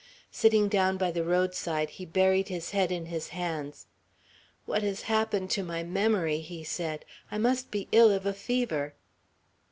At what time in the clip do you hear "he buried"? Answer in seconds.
1.91-2.47